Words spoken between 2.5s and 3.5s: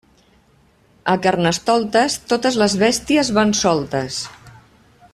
les bèsties